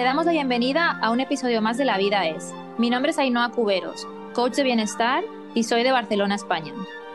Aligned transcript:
Te 0.00 0.04
damos 0.04 0.24
la 0.24 0.32
bienvenida 0.32 0.98
a 1.02 1.10
un 1.10 1.20
episodio 1.20 1.60
más 1.60 1.76
de 1.76 1.84
La 1.84 1.98
Vida 1.98 2.26
es. 2.26 2.54
Mi 2.78 2.88
nombre 2.88 3.10
es 3.10 3.18
Ainhoa 3.18 3.50
Cuberos, 3.50 4.08
coach 4.32 4.54
de 4.54 4.62
bienestar 4.62 5.22
y 5.54 5.64
soy 5.64 5.82
de 5.82 5.92
Barcelona, 5.92 6.36
España. 6.36 6.72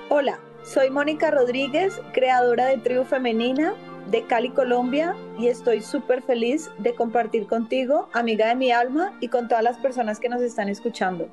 Hola, 0.10 0.38
soy 0.64 0.92
Mónica 0.92 1.32
Rodríguez, 1.32 2.00
creadora 2.14 2.68
de 2.68 2.78
Tribu 2.78 3.04
Femenina 3.04 3.74
de 4.12 4.28
Cali, 4.28 4.52
Colombia, 4.52 5.16
y 5.40 5.48
estoy 5.48 5.82
súper 5.82 6.22
feliz 6.22 6.70
de 6.78 6.94
compartir 6.94 7.48
contigo, 7.48 8.08
amiga 8.14 8.50
de 8.50 8.56
mi 8.56 8.72
alma, 8.72 9.18
y 9.20 9.30
con 9.30 9.48
todas 9.48 9.64
las 9.64 9.78
personas 9.78 10.20
que 10.20 10.30
nos 10.30 10.44
están 10.44 10.70
escuchando. 10.70 11.28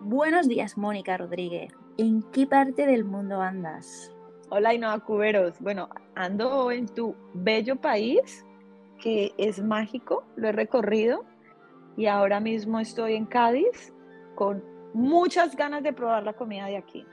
Buenos 0.00 0.48
días, 0.48 0.76
Mónica 0.76 1.16
Rodríguez. 1.16 1.72
¿En 1.96 2.24
qué 2.32 2.48
parte 2.48 2.86
del 2.86 3.04
mundo 3.04 3.40
andas? 3.40 4.15
Hola, 4.48 4.68
Ainhoa 4.68 5.00
Cuberos. 5.00 5.60
Bueno, 5.60 5.88
ando 6.14 6.70
en 6.70 6.86
tu 6.86 7.16
bello 7.34 7.74
país, 7.76 8.46
que 9.02 9.34
es 9.38 9.60
mágico, 9.60 10.22
lo 10.36 10.48
he 10.48 10.52
recorrido, 10.52 11.24
y 11.96 12.06
ahora 12.06 12.38
mismo 12.38 12.78
estoy 12.78 13.14
en 13.14 13.26
Cádiz 13.26 13.92
con 14.36 14.62
muchas 14.94 15.56
ganas 15.56 15.82
de 15.82 15.92
probar 15.92 16.22
la 16.22 16.34
comida 16.34 16.66
de 16.66 16.76
aquí. 16.76 17.04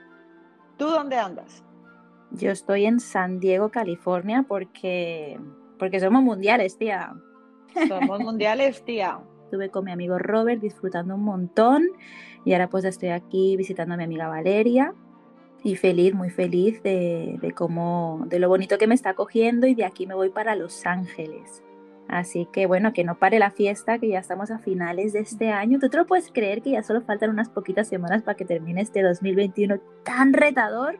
¿Tú 0.77 0.85
dónde 0.85 1.15
andas? 1.15 1.63
Yo 2.29 2.51
estoy 2.51 2.85
en 2.85 2.99
San 2.99 3.39
Diego, 3.39 3.69
California, 3.69 4.45
porque, 4.47 5.39
porque 5.79 5.99
somos 5.99 6.21
mundiales, 6.21 6.77
tía. 6.77 7.15
Somos 7.87 8.19
mundiales, 8.23 8.85
tía. 8.85 9.19
Estuve 9.45 9.69
con 9.71 9.85
mi 9.85 9.91
amigo 9.91 10.19
Robert 10.19 10.61
disfrutando 10.61 11.15
un 11.15 11.23
montón 11.23 11.83
y 12.45 12.53
ahora 12.53 12.69
pues 12.69 12.85
estoy 12.85 13.09
aquí 13.09 13.57
visitando 13.57 13.95
a 13.95 13.97
mi 13.97 14.03
amiga 14.03 14.27
Valeria 14.27 14.93
y 15.63 15.77
feliz, 15.77 16.13
muy 16.13 16.29
feliz 16.29 16.83
de, 16.83 17.37
de 17.41 17.51
cómo, 17.53 18.23
de 18.27 18.39
lo 18.39 18.49
bonito 18.49 18.77
que 18.77 18.85
me 18.85 18.95
está 18.95 19.13
cogiendo 19.13 19.65
y 19.65 19.75
de 19.75 19.85
aquí 19.85 20.05
me 20.05 20.13
voy 20.13 20.29
para 20.29 20.55
Los 20.55 20.85
Ángeles. 20.85 21.63
Así 22.09 22.47
que 22.51 22.65
bueno, 22.65 22.91
que 22.91 23.05
no 23.05 23.17
pare 23.17 23.39
la 23.39 23.49
fiesta, 23.49 23.97
que 23.97 24.09
ya 24.09 24.19
estamos 24.19 24.51
a 24.51 24.59
finales 24.59 25.13
de 25.13 25.19
este 25.19 25.51
año. 25.51 25.79
¿Tú 25.79 25.89
te 25.89 25.97
lo 25.97 26.05
puedes 26.05 26.31
creer 26.31 26.61
que 26.61 26.71
ya 26.71 26.83
solo 26.83 27.01
faltan 27.01 27.29
unas 27.29 27.49
poquitas 27.49 27.87
semanas 27.87 28.23
para 28.23 28.35
que 28.35 28.43
termine 28.43 28.81
este 28.81 29.01
2021 29.01 29.79
tan 30.03 30.33
retador? 30.33 30.99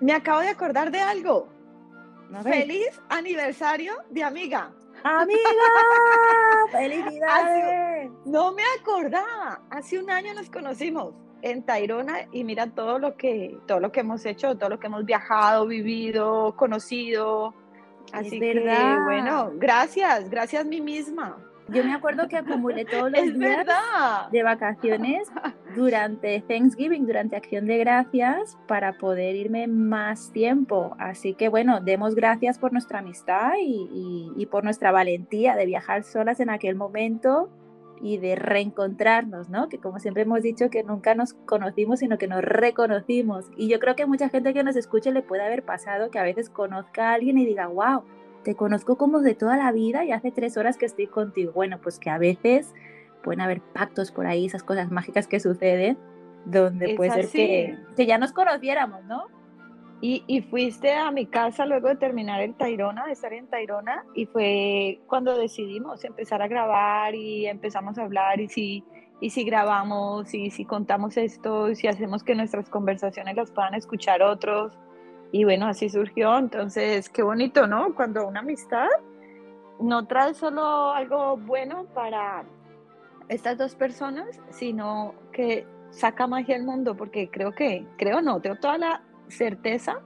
Me 0.00 0.12
acabo 0.12 0.40
de 0.40 0.48
acordar 0.48 0.92
de 0.92 1.00
algo. 1.00 1.48
Feliz 2.44 3.00
aniversario 3.08 3.92
de 4.08 4.22
amiga. 4.22 4.72
Amiga, 5.04 5.40
felicidades. 6.72 8.10
no 8.24 8.52
me 8.52 8.62
acordaba. 8.80 9.62
Hace 9.68 9.98
un 9.98 10.08
año 10.10 10.32
nos 10.32 10.48
conocimos 10.48 11.12
en 11.42 11.62
Tairona 11.64 12.28
y 12.32 12.44
mira 12.44 12.68
todo 12.68 12.98
lo 12.98 13.16
que 13.16 13.58
todo 13.66 13.80
lo 13.80 13.92
que 13.92 14.00
hemos 14.00 14.24
hecho, 14.24 14.56
todo 14.56 14.70
lo 14.70 14.78
que 14.80 14.86
hemos 14.86 15.04
viajado, 15.04 15.66
vivido, 15.66 16.54
conocido 16.56 17.54
Así 18.12 18.40
que, 18.40 18.98
bueno, 19.04 19.52
gracias, 19.54 20.28
gracias 20.28 20.62
a 20.62 20.64
mí 20.64 20.80
misma. 20.80 21.38
Yo 21.68 21.84
me 21.84 21.94
acuerdo 21.94 22.28
que 22.28 22.36
acumulé 22.36 22.84
todos 22.84 23.10
los 23.12 23.38
días 23.38 23.66
de 24.30 24.42
vacaciones 24.42 25.28
durante 25.74 26.40
Thanksgiving, 26.40 27.06
durante 27.06 27.36
Acción 27.36 27.66
de 27.66 27.78
Gracias, 27.78 28.58
para 28.66 28.98
poder 28.98 29.36
irme 29.36 29.68
más 29.68 30.32
tiempo. 30.32 30.94
Así 30.98 31.34
que 31.34 31.48
bueno, 31.48 31.80
demos 31.80 32.14
gracias 32.14 32.58
por 32.58 32.72
nuestra 32.72 32.98
amistad 32.98 33.52
y 33.58 34.46
por 34.50 34.64
nuestra 34.64 34.92
valentía 34.92 35.54
de 35.54 35.64
viajar 35.64 36.02
solas 36.02 36.40
en 36.40 36.50
aquel 36.50 36.74
momento 36.74 37.48
y 38.02 38.18
de 38.18 38.34
reencontrarnos, 38.34 39.48
¿no? 39.48 39.68
Que 39.68 39.78
como 39.78 40.00
siempre 40.00 40.24
hemos 40.24 40.42
dicho 40.42 40.68
que 40.70 40.82
nunca 40.82 41.14
nos 41.14 41.34
conocimos, 41.34 42.00
sino 42.00 42.18
que 42.18 42.26
nos 42.26 42.42
reconocimos. 42.42 43.46
Y 43.56 43.68
yo 43.68 43.78
creo 43.78 43.94
que 43.94 44.06
mucha 44.06 44.28
gente 44.28 44.52
que 44.52 44.64
nos 44.64 44.74
escuche 44.74 45.12
le 45.12 45.22
puede 45.22 45.44
haber 45.44 45.62
pasado 45.62 46.10
que 46.10 46.18
a 46.18 46.24
veces 46.24 46.50
conozca 46.50 47.10
a 47.10 47.14
alguien 47.14 47.38
y 47.38 47.46
diga, 47.46 47.68
wow, 47.68 48.02
te 48.42 48.56
conozco 48.56 48.96
como 48.96 49.20
de 49.20 49.36
toda 49.36 49.56
la 49.56 49.70
vida 49.70 50.04
y 50.04 50.10
hace 50.10 50.32
tres 50.32 50.56
horas 50.56 50.76
que 50.76 50.86
estoy 50.86 51.06
contigo. 51.06 51.52
Bueno, 51.52 51.80
pues 51.80 52.00
que 52.00 52.10
a 52.10 52.18
veces 52.18 52.74
pueden 53.22 53.40
haber 53.40 53.60
pactos 53.60 54.10
por 54.10 54.26
ahí, 54.26 54.46
esas 54.46 54.64
cosas 54.64 54.90
mágicas 54.90 55.28
que 55.28 55.38
suceden, 55.38 55.96
donde 56.44 56.96
puede 56.96 57.12
ser 57.12 57.28
que, 57.28 57.78
que 57.96 58.06
ya 58.06 58.18
nos 58.18 58.32
conociéramos, 58.32 59.04
¿no? 59.04 59.28
Y, 60.04 60.42
fuiste 60.50 60.92
a 60.92 61.12
mi 61.12 61.26
casa 61.26 61.64
luego 61.64 61.86
de 61.86 61.94
terminar 61.94 62.40
el 62.40 62.54
Tairona, 62.54 63.06
de 63.06 63.12
estar 63.12 63.32
en 63.32 63.46
Tairona, 63.46 64.04
y 64.14 64.26
fue 64.26 65.00
cuando 65.06 65.38
decidimos 65.38 66.02
empezar 66.02 66.42
a 66.42 66.48
grabar 66.48 67.14
y 67.14 67.46
empezamos 67.46 67.96
a 67.98 68.02
hablar 68.02 68.40
y 68.40 68.48
si, 68.48 68.84
y 69.20 69.30
si 69.30 69.44
grabamos 69.44 70.34
y 70.34 70.50
si 70.50 70.64
contamos 70.64 71.16
esto 71.16 71.70
y 71.70 71.76
si 71.76 71.86
hacemos 71.86 72.24
que 72.24 72.34
nuestras 72.34 72.68
conversaciones 72.68 73.36
las 73.36 73.52
puedan 73.52 73.74
escuchar 73.74 74.22
otros. 74.22 74.76
Y 75.30 75.44
bueno, 75.44 75.68
así 75.68 75.88
surgió. 75.88 76.36
Entonces, 76.36 77.08
qué 77.08 77.22
bonito, 77.22 77.68
¿no? 77.68 77.94
Cuando 77.94 78.26
una 78.26 78.40
amistad 78.40 78.88
no 79.78 80.08
trae 80.08 80.34
solo 80.34 80.90
algo 80.90 81.36
bueno 81.36 81.86
para 81.94 82.42
estas 83.28 83.56
dos 83.56 83.76
personas, 83.76 84.40
sino 84.50 85.14
que 85.30 85.64
saca 85.90 86.26
magia 86.26 86.56
al 86.56 86.64
mundo, 86.64 86.96
porque 86.96 87.30
creo 87.30 87.52
que, 87.52 87.86
creo 87.98 88.20
no, 88.20 88.40
tengo 88.40 88.56
toda 88.56 88.78
la 88.78 89.02
certeza 89.32 90.00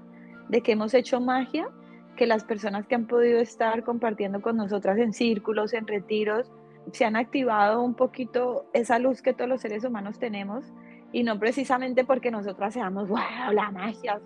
de 0.48 0.60
que 0.62 0.72
hemos 0.72 0.94
hecho 0.94 1.20
magia, 1.20 1.68
que 2.16 2.26
las 2.26 2.44
personas 2.44 2.86
que 2.86 2.94
han 2.94 3.06
podido 3.06 3.40
estar 3.40 3.84
compartiendo 3.84 4.40
con 4.40 4.56
nosotras 4.56 4.98
en 4.98 5.12
círculos, 5.12 5.74
en 5.74 5.86
retiros, 5.86 6.50
se 6.92 7.04
han 7.04 7.16
activado 7.16 7.82
un 7.82 7.94
poquito 7.94 8.66
esa 8.72 8.98
luz 8.98 9.22
que 9.22 9.32
todos 9.32 9.50
los 9.50 9.60
seres 9.60 9.84
humanos 9.84 10.18
tenemos. 10.18 10.64
Y 11.12 11.22
no 11.22 11.38
precisamente 11.38 12.04
porque 12.04 12.30
nosotras 12.30 12.74
seamos, 12.74 13.08
wow, 13.08 13.52
la 13.52 13.70
magia 13.70 14.20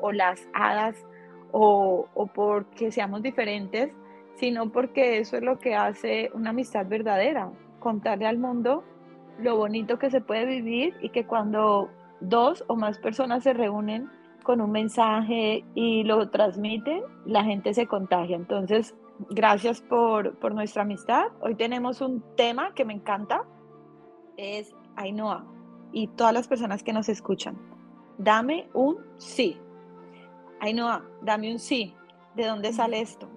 o, 0.00 0.12
las 0.12 0.48
hadas 0.52 0.96
o, 1.52 2.06
o 2.14 2.26
porque 2.26 2.90
seamos 2.90 3.22
diferentes, 3.22 3.92
sino 4.36 4.70
porque 4.70 5.18
eso 5.18 5.36
es 5.36 5.42
lo 5.42 5.58
que 5.58 5.74
hace 5.74 6.30
una 6.34 6.50
amistad 6.50 6.86
verdadera, 6.86 7.50
contarle 7.78 8.26
al 8.26 8.38
mundo 8.38 8.84
lo 9.38 9.56
bonito 9.56 9.98
que 9.98 10.10
se 10.10 10.20
puede 10.20 10.46
vivir 10.46 10.94
y 11.00 11.10
que 11.10 11.26
cuando 11.26 11.90
dos 12.20 12.64
o 12.68 12.76
más 12.76 12.98
personas 12.98 13.42
se 13.42 13.52
reúnen 13.52 14.10
con 14.44 14.60
un 14.60 14.70
mensaje 14.70 15.64
y 15.74 16.04
lo 16.04 16.30
transmiten, 16.30 17.02
la 17.26 17.42
gente 17.42 17.74
se 17.74 17.88
contagia. 17.88 18.36
Entonces, 18.36 18.94
gracias 19.30 19.80
por, 19.80 20.38
por 20.38 20.54
nuestra 20.54 20.82
amistad. 20.82 21.24
Hoy 21.40 21.56
tenemos 21.56 22.00
un 22.00 22.22
tema 22.36 22.72
que 22.74 22.84
me 22.84 22.92
encanta, 22.92 23.42
es 24.36 24.72
Ainhoa 24.94 25.44
y 25.92 26.06
todas 26.06 26.32
las 26.32 26.46
personas 26.46 26.84
que 26.84 26.92
nos 26.92 27.08
escuchan. 27.08 27.56
Dame 28.18 28.68
un 28.72 28.98
sí. 29.16 29.58
Ainhoa, 30.60 31.04
dame 31.22 31.50
un 31.50 31.58
sí. 31.58 31.94
¿De 32.36 32.46
dónde 32.46 32.72
sale 32.72 33.00
esto? 33.00 33.28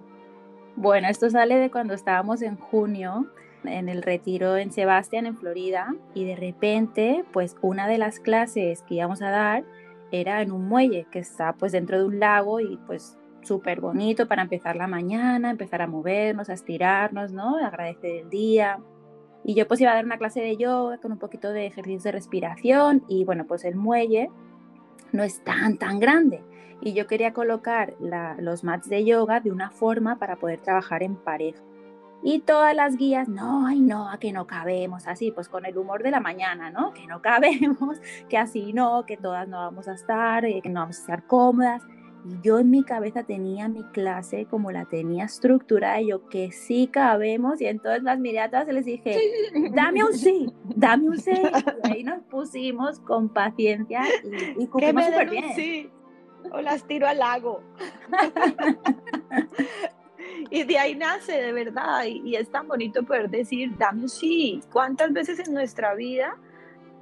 Bueno, 0.76 1.08
esto 1.08 1.28
sale 1.30 1.56
de 1.56 1.70
cuando 1.70 1.94
estábamos 1.94 2.42
en 2.42 2.56
junio 2.56 3.26
en 3.64 3.88
el 3.88 4.02
retiro 4.02 4.56
en 4.56 4.72
Sebastián, 4.72 5.26
en 5.26 5.36
Florida, 5.36 5.94
y 6.14 6.24
de 6.24 6.36
repente, 6.36 7.24
pues 7.32 7.56
una 7.60 7.88
de 7.88 7.98
las 7.98 8.20
clases 8.20 8.82
que 8.82 8.94
íbamos 8.94 9.22
a 9.22 9.30
dar 9.30 9.64
era 10.10 10.42
en 10.42 10.52
un 10.52 10.68
muelle 10.68 11.06
que 11.10 11.18
está 11.18 11.54
pues 11.54 11.72
dentro 11.72 11.98
de 11.98 12.04
un 12.04 12.18
lago 12.20 12.60
y 12.60 12.78
pues 12.86 13.18
súper 13.42 13.80
bonito 13.80 14.26
para 14.26 14.42
empezar 14.42 14.76
la 14.76 14.86
mañana, 14.86 15.50
empezar 15.50 15.82
a 15.82 15.86
movernos, 15.86 16.48
a 16.48 16.54
estirarnos, 16.54 17.32
¿no? 17.32 17.56
Agradecer 17.56 18.22
el 18.22 18.30
día. 18.30 18.78
Y 19.44 19.54
yo 19.54 19.66
pues 19.66 19.80
iba 19.80 19.92
a 19.92 19.94
dar 19.94 20.04
una 20.04 20.18
clase 20.18 20.40
de 20.40 20.56
yoga 20.56 20.98
con 20.98 21.12
un 21.12 21.18
poquito 21.18 21.52
de 21.52 21.66
ejercicios 21.66 22.02
de 22.04 22.12
respiración 22.12 23.04
y 23.08 23.24
bueno, 23.24 23.46
pues 23.46 23.64
el 23.64 23.76
muelle 23.76 24.30
no 25.12 25.22
es 25.22 25.42
tan, 25.44 25.78
tan 25.78 26.00
grande. 26.00 26.42
Y 26.80 26.92
yo 26.92 27.06
quería 27.06 27.32
colocar 27.32 27.94
los 28.38 28.62
mats 28.62 28.88
de 28.88 29.04
yoga 29.04 29.40
de 29.40 29.50
una 29.50 29.70
forma 29.70 30.18
para 30.18 30.36
poder 30.36 30.60
trabajar 30.60 31.02
en 31.02 31.16
pareja. 31.16 31.62
Y 32.22 32.40
todas 32.40 32.74
las 32.74 32.96
guías, 32.96 33.28
no, 33.28 33.66
ay, 33.66 33.80
no, 33.80 34.10
a 34.10 34.18
que 34.18 34.32
no 34.32 34.46
cabemos, 34.46 35.06
así, 35.06 35.30
pues 35.30 35.48
con 35.48 35.64
el 35.66 35.78
humor 35.78 36.02
de 36.02 36.10
la 36.10 36.20
mañana, 36.20 36.70
¿no? 36.70 36.92
Que 36.92 37.06
no 37.06 37.22
cabemos, 37.22 38.00
que 38.28 38.36
así 38.36 38.72
no, 38.72 39.04
que 39.06 39.16
todas 39.16 39.48
no 39.48 39.58
vamos 39.58 39.88
a 39.88 39.94
estar, 39.94 40.44
eh, 40.44 40.60
que 40.62 40.68
no 40.68 40.80
vamos 40.80 40.98
a 40.98 41.00
estar 41.00 41.26
cómodas. 41.26 41.82
Y 42.24 42.40
yo 42.42 42.58
en 42.58 42.70
mi 42.70 42.82
cabeza 42.82 43.22
tenía 43.22 43.68
mi 43.68 43.84
clase 43.84 44.46
como 44.46 44.72
la 44.72 44.84
tenía 44.86 45.24
estructurada, 45.24 46.00
y 46.00 46.08
yo 46.08 46.28
que 46.28 46.50
sí 46.50 46.88
cabemos, 46.88 47.60
y 47.60 47.66
entonces 47.66 48.02
las 48.02 48.18
miradas 48.18 48.66
les 48.66 48.84
dije, 48.84 49.16
dame 49.72 50.02
un 50.02 50.12
sí, 50.12 50.52
dame 50.74 51.08
un 51.10 51.18
sí. 51.18 51.30
Y 51.84 51.90
ahí 51.92 52.04
nos 52.04 52.22
pusimos 52.24 52.98
con 53.00 53.28
paciencia 53.28 54.02
y, 54.24 54.64
y 54.64 54.66
cumplimos 54.66 55.04
súper 55.04 55.30
bien. 55.30 55.44
Sí. 55.54 55.90
O 56.50 56.60
las 56.60 56.84
tiro 56.84 57.06
al 57.06 57.18
lago. 57.18 57.62
Y 60.50 60.64
de 60.64 60.78
ahí 60.78 60.94
nace 60.94 61.32
de 61.32 61.52
verdad, 61.52 62.04
y, 62.06 62.36
es 62.36 62.50
tan 62.50 62.68
bonito 62.68 63.02
poder 63.02 63.30
decir, 63.30 63.76
dame 63.76 64.02
un 64.02 64.08
sí. 64.08 64.60
¿Cuántas 64.72 65.12
veces 65.12 65.46
en 65.46 65.54
nuestra 65.54 65.94
vida 65.94 66.36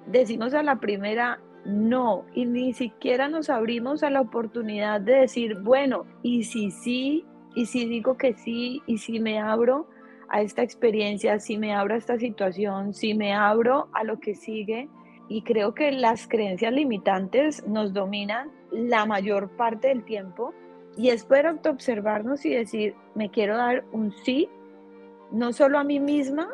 decimos 0.06 0.54
a 0.54 0.62
la 0.62 0.76
primera 0.76 1.40
no? 1.64 2.24
Y 2.34 2.46
ni 2.46 2.72
siquiera 2.72 3.28
nos 3.28 3.50
abrimos 3.50 4.02
a 4.02 4.10
la 4.10 4.20
oportunidad 4.20 5.00
de 5.00 5.16
decir, 5.16 5.58
bueno, 5.60 6.06
y 6.22 6.44
si 6.44 6.70
sí, 6.70 7.24
y 7.54 7.66
si 7.66 7.86
digo 7.86 8.16
que 8.16 8.34
sí, 8.34 8.82
y 8.86 8.98
si 8.98 9.20
me 9.20 9.38
abro 9.38 9.88
a 10.28 10.42
esta 10.42 10.62
experiencia, 10.62 11.38
si 11.38 11.56
me 11.56 11.74
abro 11.74 11.94
a 11.94 11.98
esta 11.98 12.18
situación, 12.18 12.94
si 12.94 13.14
me 13.14 13.32
abro 13.32 13.88
a 13.92 14.04
lo 14.04 14.18
que 14.20 14.34
sigue. 14.34 14.88
Y 15.28 15.42
creo 15.42 15.74
que 15.74 15.90
las 15.90 16.28
creencias 16.28 16.72
limitantes 16.72 17.66
nos 17.66 17.92
dominan 17.92 18.50
la 18.70 19.06
mayor 19.06 19.50
parte 19.56 19.88
del 19.88 20.04
tiempo 20.04 20.54
Y 20.96 21.10
es 21.10 21.25
poder 21.25 21.46
autoobservarnos 21.46 22.44
y 22.46 22.54
decir, 22.54 22.94
me 23.14 23.31
quiero 23.31 23.56
dar 23.56 23.84
un 23.93 24.12
sí, 24.25 24.48
no 25.31 25.52
solo 25.52 25.78
a 25.78 25.84
mí 25.84 26.00
misma, 26.00 26.48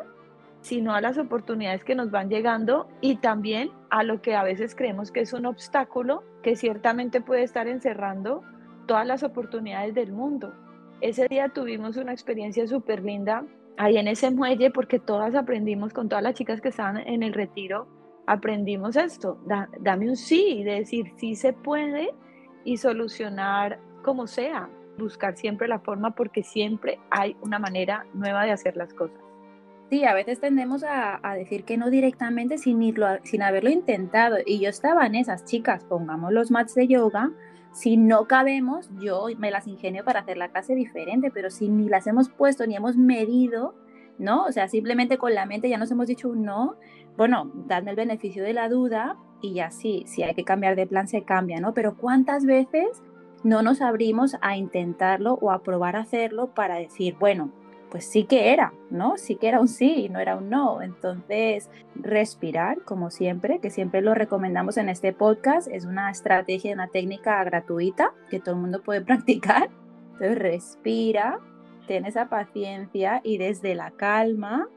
sino 0.61 0.93
a 0.93 1.01
las 1.01 1.17
oportunidades 1.17 1.83
que 1.83 1.95
nos 1.95 2.09
van 2.09 2.29
llegando 2.29 2.87
y 3.01 3.17
también 3.17 3.69
a 3.89 4.03
lo 4.03 4.21
que 4.21 4.35
a 4.35 4.43
veces 4.43 4.75
creemos 4.75 5.11
que 5.11 5.19
es 5.21 5.33
un 5.33 5.45
obstáculo 5.45 6.23
que 6.41 6.55
ciertamente 6.55 7.21
puede 7.21 7.43
estar 7.43 7.67
encerrando 7.67 8.43
todas 8.87 9.05
las 9.05 9.23
oportunidades 9.23 9.93
del 9.93 10.13
mundo. 10.13 10.53
Ese 11.01 11.27
día 11.27 11.49
tuvimos 11.49 11.97
una 11.97 12.13
experiencia 12.13 12.65
súper 12.65 13.03
linda 13.03 13.45
ahí 13.77 13.97
en 13.97 14.07
ese 14.07 14.31
muelle 14.31 14.71
porque 14.71 14.99
todas 14.99 15.35
aprendimos 15.35 15.91
con 15.91 16.07
todas 16.07 16.23
las 16.23 16.35
chicas 16.35 16.61
que 16.61 16.69
estaban 16.69 16.97
en 16.97 17.23
el 17.23 17.33
retiro, 17.33 17.87
aprendimos 18.25 18.95
esto, 18.95 19.37
dame 19.79 20.07
un 20.07 20.15
sí, 20.15 20.63
de 20.63 20.75
decir 20.75 21.11
sí 21.17 21.35
se 21.35 21.51
puede 21.51 22.13
y 22.63 22.77
solucionar 22.77 23.79
como 24.03 24.27
sea, 24.27 24.69
buscar 24.99 25.35
siempre 25.35 25.67
la 25.67 25.79
forma 25.79 26.11
porque 26.11 26.43
siempre 26.43 26.99
hay 27.09 27.35
una 27.41 27.57
manera 27.57 28.05
nueva 28.13 28.43
de 28.43 28.51
hacer 28.51 28.77
las 28.77 28.93
cosas. 28.93 29.17
Sí, 29.89 30.05
a 30.05 30.13
veces 30.13 30.39
tendemos 30.39 30.83
a, 30.87 31.19
decir 31.35 31.65
que 31.65 31.77
no 31.77 31.89
directamente 31.89 32.57
sin, 32.57 32.81
irlo, 32.81 33.07
sin 33.23 33.43
haberlo 33.43 33.69
intentado. 33.69 34.37
Y 34.45 34.59
yo 34.59 34.69
estaba 34.69 35.05
en 35.05 35.15
esas 35.15 35.45
chicas, 35.45 35.83
pongamos 35.83 36.31
los 36.31 36.51
mats 36.51 36.73
de 36.73 36.87
yoga, 36.87 37.31
si 37.73 37.97
no 37.97 38.27
cabemos, 38.27 38.89
yo 38.99 39.27
me 39.37 39.49
las 39.49 39.67
ingenio 39.67 40.05
para 40.05 40.21
hacer 40.21 40.37
la 40.37 40.49
clase 40.49 40.75
diferente, 40.75 41.31
pero 41.31 41.49
si 41.49 41.69
ni 41.69 41.89
las 41.89 42.05
hemos 42.05 42.29
puesto 42.29 42.67
ni 42.67 42.75
hemos 42.75 42.97
medido, 42.97 43.75
¿no? 44.19 44.45
O 44.45 44.51
sea, 44.51 44.67
simplemente 44.67 45.17
con 45.17 45.33
la 45.33 45.47
mente 45.47 45.69
ya 45.69 45.79
nos 45.79 45.89
hemos 45.89 46.07
dicho 46.07 46.29
un 46.29 46.43
no, 46.43 46.75
bueno, 47.17 47.51
dadme 47.67 47.91
el 47.91 47.97
beneficio 47.97 48.43
de 48.43 48.53
la 48.53 48.69
duda 48.69 49.17
y 49.41 49.55
ya 49.55 49.71
sí, 49.71 50.03
si 50.07 50.23
hay 50.23 50.35
que 50.35 50.43
cambiar 50.43 50.75
de 50.75 50.85
plan 50.85 51.07
se 51.07 51.23
cambia, 51.23 51.59
¿no? 51.59 51.73
Pero 51.73 51.97
¿cuántas 51.97 52.45
veces 52.45 53.01
no 53.43 53.61
nos 53.61 53.81
abrimos 53.81 54.37
a 54.41 54.57
intentarlo 54.57 55.33
o 55.41 55.51
a 55.51 55.63
probar 55.63 55.95
hacerlo 55.95 56.47
para 56.47 56.75
decir, 56.75 57.15
bueno, 57.19 57.51
pues 57.93 58.05
sí 58.05 58.23
que 58.23 58.51
era, 58.51 58.73
¿no? 58.89 59.17
Sí 59.17 59.35
que 59.35 59.47
era 59.47 59.59
un 59.59 59.67
sí, 59.67 60.09
no 60.09 60.17
era 60.17 60.35
un 60.35 60.49
no. 60.49 60.81
Entonces, 60.81 61.69
respirar, 61.93 62.81
como 62.81 63.11
siempre, 63.11 63.59
que 63.59 63.69
siempre 63.69 64.01
lo 64.01 64.15
recomendamos 64.15 64.77
en 64.77 64.89
este 64.89 65.13
podcast, 65.13 65.67
es 65.67 65.85
una 65.85 66.09
estrategia, 66.09 66.73
una 66.73 66.87
técnica 66.87 67.43
gratuita 67.43 68.13
que 68.31 68.39
todo 68.39 68.55
el 68.55 68.61
mundo 68.61 68.81
puede 68.81 69.01
practicar. 69.05 69.69
Entonces, 70.13 70.39
respira, 70.39 71.39
ten 71.87 72.05
esa 72.05 72.29
paciencia 72.29 73.21
y 73.23 73.37
desde 73.37 73.75
la 73.75 73.91
calma, 73.91 74.69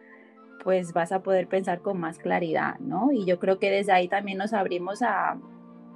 pues 0.62 0.92
vas 0.92 1.10
a 1.12 1.22
poder 1.22 1.48
pensar 1.48 1.80
con 1.80 1.98
más 1.98 2.18
claridad, 2.18 2.78
¿no? 2.80 3.12
Y 3.12 3.24
yo 3.24 3.38
creo 3.38 3.58
que 3.58 3.70
desde 3.70 3.92
ahí 3.92 4.08
también 4.08 4.36
nos 4.36 4.52
abrimos 4.52 5.00
a, 5.00 5.38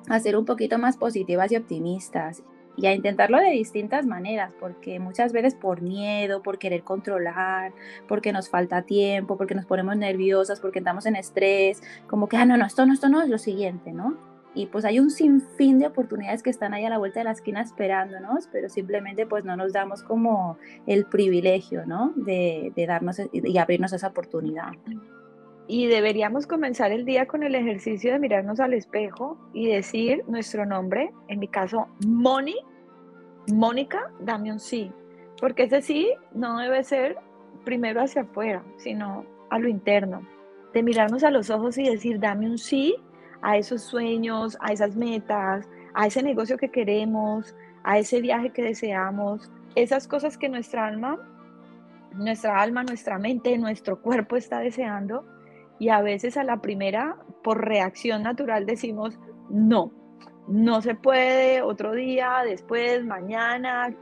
a 0.08 0.20
ser 0.20 0.38
un 0.38 0.46
poquito 0.46 0.78
más 0.78 0.96
positivas 0.96 1.52
y 1.52 1.56
optimistas 1.56 2.43
y 2.81 2.87
a 2.87 2.94
intentarlo 2.94 3.38
de 3.38 3.50
distintas 3.50 4.06
maneras, 4.06 4.53
porque 4.59 4.99
muchas 4.99 5.32
veces 5.32 5.55
por 5.55 5.82
miedo, 5.82 6.43
por 6.43 6.59
querer 6.59 6.82
controlar, 6.82 7.73
porque 8.09 8.32
nos 8.32 8.49
falta 8.49 8.82
tiempo, 8.82 9.37
porque 9.37 9.55
nos 9.55 9.67
ponemos 9.67 9.97
nerviosas, 9.97 10.61
porque 10.61 10.79
estamos 10.79 11.05
en 11.05 11.17
estrés, 11.17 11.82
como 12.06 12.29
que, 12.29 12.38
ah, 12.38 12.47
no, 12.47 12.56
no, 12.56 12.65
esto 12.65 12.87
no, 12.87 12.94
esto 12.94 13.09
no 13.09 13.21
es 13.21 13.29
lo 13.29 13.38
siguiente, 13.38 13.93
¿no? 13.93 14.17
Y 14.55 14.67
pues 14.67 14.85
hay 14.85 14.99
un 14.99 15.11
sinfín 15.11 15.79
de 15.79 15.87
oportunidades 15.87 16.43
que 16.43 16.50
están 16.50 16.75
ahí 16.75 16.85
a 16.85 16.91
la 16.91 16.99
vuelta 16.99 17.21
de 17.21 17.25
la 17.25 17.32
esquina 17.32 17.61
esperándonos, 17.61 18.49
pero 18.50 18.69
simplemente 18.69 19.27
pues 19.27 19.44
no 19.44 19.56
nos 19.56 19.73
damos 19.73 20.03
como 20.03 20.56
el 20.87 21.05
privilegio, 21.05 21.87
¿no? 21.87 22.12
De, 22.17 22.73
de 22.75 22.87
darnos 22.87 23.21
y 23.32 23.59
abrirnos 23.59 23.93
esa 23.93 24.09
oportunidad. 24.09 24.73
Y 25.69 25.87
deberíamos 25.87 26.49
comenzar 26.49 26.91
el 26.91 27.05
día 27.05 27.27
con 27.27 27.44
el 27.44 27.55
ejercicio 27.55 28.11
de 28.11 28.19
mirarnos 28.19 28.59
al 28.59 28.73
espejo 28.73 29.38
y 29.53 29.69
decir 29.69 30.25
nuestro 30.27 30.67
nombre, 30.67 31.12
en 31.29 31.38
mi 31.38 31.47
caso, 31.47 31.87
Moni, 32.05 32.56
Mónica, 33.48 34.10
dame 34.20 34.52
un 34.52 34.60
sí, 34.60 34.92
porque 35.40 35.64
ese 35.64 35.82
sí 35.82 36.12
no 36.32 36.58
debe 36.58 36.84
ser 36.84 37.16
primero 37.64 38.00
hacia 38.00 38.22
afuera, 38.22 38.62
sino 38.76 39.25
a 39.50 39.58
lo 39.58 39.69
interno, 39.69 40.26
de 40.72 40.82
mirarnos 40.82 41.25
a 41.25 41.31
los 41.31 41.50
ojos 41.50 41.78
y 41.78 41.88
decir, 41.88 42.20
dame 42.20 42.48
un 42.48 42.58
sí 42.58 42.96
a 43.42 43.56
esos 43.56 43.82
sueños, 43.82 44.56
a 44.60 44.72
esas 44.72 44.96
metas, 44.96 45.69
a 45.94 46.06
ese 46.06 46.22
negocio 46.22 46.56
que 46.56 46.70
queremos, 46.70 47.54
a 47.82 47.98
ese 47.98 48.20
viaje 48.20 48.50
que 48.50 48.62
deseamos, 48.62 49.50
esas 49.75 50.06
cosas 50.06 50.36
que 50.36 50.48
nuestra 50.48 50.86
alma, 50.86 51.19
nuestra 52.12 52.60
alma, 52.60 52.82
nuestra 52.82 53.19
mente, 53.19 53.56
nuestro 53.58 54.00
cuerpo 54.00 54.36
está 54.36 54.58
deseando 54.60 55.25
y 55.78 55.88
a 55.88 56.02
veces 56.02 56.36
a 56.36 56.44
la 56.44 56.60
primera, 56.60 57.16
por 57.43 57.64
reacción 57.64 58.22
natural, 58.22 58.66
decimos, 58.66 59.19
no, 59.48 59.93
no 60.50 60.82
se 60.82 60.94
puede, 60.97 61.62
otro 61.62 61.93
día, 61.93 62.43
después, 62.44 63.05
mañana, 63.05 63.94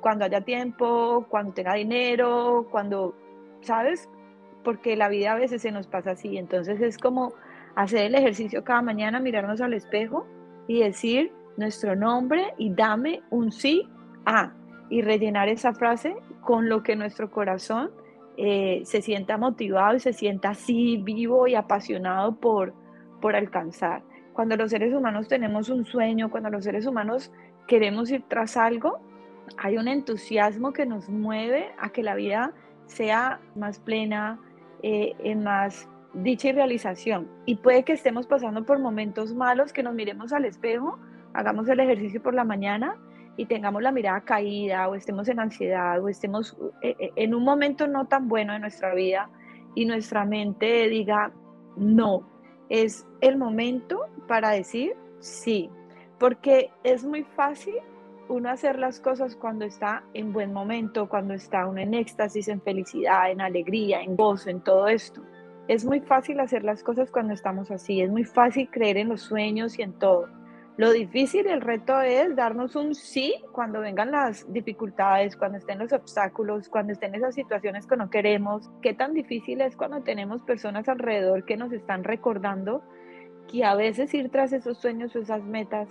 cuando 0.00 0.24
haya 0.24 0.40
tiempo, 0.40 1.26
cuando 1.28 1.54
tenga 1.54 1.74
dinero, 1.74 2.66
cuando, 2.70 3.14
¿sabes? 3.60 4.08
Porque 4.64 4.96
la 4.96 5.08
vida 5.08 5.32
a 5.32 5.36
veces 5.36 5.62
se 5.62 5.70
nos 5.70 5.86
pasa 5.86 6.10
así. 6.12 6.36
Entonces 6.36 6.80
es 6.80 6.98
como 6.98 7.34
hacer 7.76 8.06
el 8.06 8.14
ejercicio 8.16 8.64
cada 8.64 8.82
mañana, 8.82 9.20
mirarnos 9.20 9.60
al 9.60 9.74
espejo 9.74 10.26
y 10.66 10.80
decir 10.80 11.32
nuestro 11.56 11.94
nombre 11.94 12.52
y 12.58 12.74
dame 12.74 13.22
un 13.30 13.52
sí 13.52 13.88
a 14.26 14.52
y 14.90 15.02
rellenar 15.02 15.48
esa 15.48 15.72
frase 15.72 16.16
con 16.40 16.68
lo 16.68 16.82
que 16.82 16.96
nuestro 16.96 17.30
corazón 17.30 17.92
eh, 18.36 18.82
se 18.84 19.02
sienta 19.02 19.38
motivado 19.38 19.96
y 19.96 20.00
se 20.00 20.12
sienta 20.12 20.50
así 20.50 20.96
vivo 20.96 21.46
y 21.46 21.54
apasionado 21.54 22.34
por, 22.34 22.74
por 23.20 23.36
alcanzar. 23.36 24.02
Cuando 24.32 24.56
los 24.56 24.70
seres 24.70 24.94
humanos 24.94 25.28
tenemos 25.28 25.68
un 25.68 25.84
sueño, 25.84 26.30
cuando 26.30 26.50
los 26.50 26.64
seres 26.64 26.86
humanos 26.86 27.30
queremos 27.66 28.10
ir 28.10 28.24
tras 28.28 28.56
algo, 28.56 29.00
hay 29.58 29.76
un 29.76 29.88
entusiasmo 29.88 30.72
que 30.72 30.86
nos 30.86 31.08
mueve 31.08 31.72
a 31.78 31.90
que 31.90 32.02
la 32.02 32.14
vida 32.14 32.52
sea 32.86 33.40
más 33.54 33.78
plena, 33.78 34.38
eh, 34.82 35.14
en 35.20 35.44
más 35.44 35.88
dicha 36.14 36.48
y 36.48 36.52
realización. 36.52 37.28
Y 37.46 37.56
puede 37.56 37.84
que 37.84 37.92
estemos 37.92 38.26
pasando 38.26 38.64
por 38.64 38.78
momentos 38.78 39.34
malos, 39.34 39.72
que 39.72 39.82
nos 39.82 39.94
miremos 39.94 40.32
al 40.32 40.44
espejo, 40.44 40.98
hagamos 41.34 41.68
el 41.68 41.80
ejercicio 41.80 42.22
por 42.22 42.34
la 42.34 42.44
mañana 42.44 42.96
y 43.36 43.46
tengamos 43.46 43.82
la 43.82 43.92
mirada 43.92 44.20
caída 44.22 44.88
o 44.88 44.94
estemos 44.94 45.28
en 45.28 45.40
ansiedad 45.40 46.02
o 46.02 46.08
estemos 46.08 46.56
eh, 46.82 46.96
eh, 46.98 47.12
en 47.16 47.34
un 47.34 47.44
momento 47.44 47.86
no 47.86 48.06
tan 48.06 48.28
bueno 48.28 48.52
de 48.52 48.58
nuestra 48.58 48.94
vida 48.94 49.30
y 49.74 49.86
nuestra 49.86 50.24
mente 50.24 50.88
diga, 50.88 51.32
no, 51.76 52.28
es 52.72 53.06
el 53.20 53.36
momento 53.36 54.06
para 54.26 54.52
decir 54.52 54.94
sí, 55.18 55.68
porque 56.18 56.70
es 56.84 57.04
muy 57.04 57.22
fácil 57.22 57.74
uno 58.30 58.48
hacer 58.48 58.78
las 58.78 58.98
cosas 58.98 59.36
cuando 59.36 59.66
está 59.66 60.04
en 60.14 60.32
buen 60.32 60.54
momento, 60.54 61.06
cuando 61.06 61.34
está 61.34 61.66
uno 61.66 61.82
en 61.82 61.92
éxtasis, 61.92 62.48
en 62.48 62.62
felicidad, 62.62 63.30
en 63.30 63.42
alegría, 63.42 64.00
en 64.00 64.16
gozo, 64.16 64.48
en 64.48 64.62
todo 64.62 64.88
esto. 64.88 65.20
Es 65.68 65.84
muy 65.84 66.00
fácil 66.00 66.40
hacer 66.40 66.64
las 66.64 66.82
cosas 66.82 67.10
cuando 67.10 67.34
estamos 67.34 67.70
así, 67.70 68.00
es 68.00 68.10
muy 68.10 68.24
fácil 68.24 68.70
creer 68.70 68.96
en 68.96 69.10
los 69.10 69.20
sueños 69.20 69.78
y 69.78 69.82
en 69.82 69.92
todo 69.92 70.28
lo 70.78 70.90
difícil, 70.90 71.46
el 71.48 71.60
reto 71.60 72.00
es 72.00 72.34
darnos 72.34 72.76
un 72.76 72.94
sí 72.94 73.34
cuando 73.52 73.80
vengan 73.80 74.10
las 74.10 74.50
dificultades, 74.50 75.36
cuando 75.36 75.58
estén 75.58 75.78
los 75.78 75.92
obstáculos, 75.92 76.70
cuando 76.70 76.94
estén 76.94 77.14
esas 77.14 77.34
situaciones 77.34 77.86
que 77.86 77.96
no 77.96 78.08
queremos. 78.08 78.70
Qué 78.80 78.94
tan 78.94 79.12
difícil 79.12 79.60
es 79.60 79.76
cuando 79.76 80.02
tenemos 80.02 80.42
personas 80.42 80.88
alrededor 80.88 81.44
que 81.44 81.58
nos 81.58 81.72
están 81.72 82.04
recordando 82.04 82.82
que 83.48 83.64
a 83.64 83.74
veces 83.74 84.14
ir 84.14 84.30
tras 84.30 84.52
esos 84.54 84.78
sueños 84.78 85.14
o 85.14 85.18
esas 85.18 85.44
metas 85.44 85.90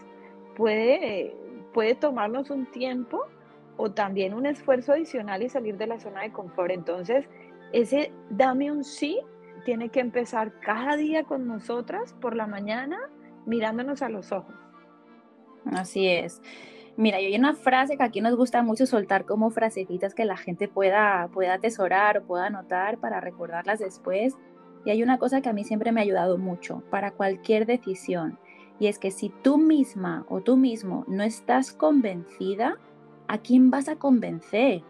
puede, 0.57 1.35
puede 1.73 1.93
tomarnos 1.93 2.50
un 2.50 2.65
tiempo 2.65 3.27
o 3.77 3.91
también 3.91 4.33
un 4.33 4.47
esfuerzo 4.47 4.93
adicional 4.93 5.43
y 5.43 5.50
salir 5.50 5.77
de 5.77 5.85
la 5.85 6.00
zona 6.00 6.23
de 6.23 6.31
confort. 6.31 6.71
Entonces, 6.71 7.29
ese 7.71 8.11
dame 8.31 8.71
un 8.71 8.83
sí 8.83 9.19
tiene 9.63 9.89
que 9.89 10.00
empezar 10.00 10.59
cada 10.59 10.95
día 10.95 11.23
con 11.23 11.47
nosotras 11.47 12.13
por 12.19 12.35
la 12.35 12.47
mañana 12.47 12.97
mirándonos 13.45 14.01
a 14.01 14.09
los 14.09 14.31
ojos. 14.31 14.70
Así 15.65 16.07
es. 16.07 16.41
Mira, 16.97 17.17
hay 17.17 17.35
una 17.35 17.53
frase 17.53 17.97
que 17.97 18.03
aquí 18.03 18.21
nos 18.21 18.35
gusta 18.35 18.63
mucho 18.63 18.85
soltar 18.85 19.25
como 19.25 19.49
frasecitas 19.49 20.13
que 20.13 20.25
la 20.25 20.37
gente 20.37 20.67
pueda, 20.67 21.29
pueda 21.33 21.55
atesorar 21.55 22.17
o 22.17 22.23
pueda 22.23 22.47
anotar 22.47 22.97
para 22.97 23.21
recordarlas 23.21 23.79
después. 23.79 24.35
Y 24.83 24.89
hay 24.89 25.03
una 25.03 25.17
cosa 25.17 25.41
que 25.41 25.49
a 25.49 25.53
mí 25.53 25.63
siempre 25.63 25.91
me 25.91 26.01
ha 26.01 26.03
ayudado 26.03 26.37
mucho 26.37 26.83
para 26.89 27.11
cualquier 27.11 27.65
decisión. 27.65 28.37
Y 28.79 28.87
es 28.87 28.99
que 28.99 29.11
si 29.11 29.29
tú 29.29 29.57
misma 29.57 30.25
o 30.27 30.41
tú 30.41 30.57
mismo 30.57 31.05
no 31.07 31.23
estás 31.23 31.71
convencida, 31.71 32.77
¿a 33.27 33.37
quién 33.37 33.69
vas 33.69 33.87
a 33.87 33.95
convencer? 33.95 34.83